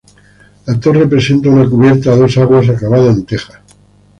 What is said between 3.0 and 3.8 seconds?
en teja.